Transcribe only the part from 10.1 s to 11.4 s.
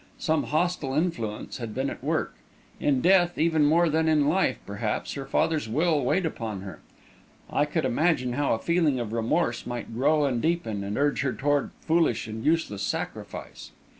and deepen, and urge her